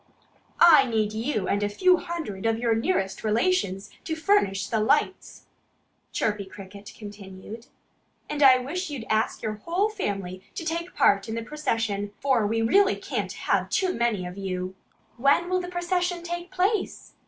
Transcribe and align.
"I 0.59 0.85
need 0.87 1.13
you 1.13 1.47
and 1.47 1.61
a 1.61 1.69
few 1.69 1.97
hundred 1.97 2.47
of 2.47 2.57
your 2.57 2.73
nearest 2.73 3.23
relations 3.23 3.91
to 4.03 4.15
furnish 4.15 4.65
the 4.65 4.79
lights," 4.79 5.45
Chirpy 6.11 6.45
Cricket 6.45 6.95
continued. 6.97 7.67
"And 8.27 8.41
I 8.41 8.57
wish 8.57 8.89
you'd 8.89 9.05
ask 9.11 9.43
your 9.43 9.61
whole 9.63 9.89
family 9.89 10.41
to 10.55 10.65
take 10.65 10.95
part 10.95 11.29
in 11.29 11.35
the 11.35 11.43
procession, 11.43 12.13
for 12.19 12.47
we 12.47 12.63
really 12.63 12.95
can't 12.95 13.31
have 13.33 13.69
too 13.69 13.93
many 13.93 14.25
of 14.25 14.39
you." 14.39 14.73
"When 15.17 15.51
will 15.51 15.61
the 15.61 15.67
procession 15.67 16.23
take 16.23 16.49
place?" 16.49 17.13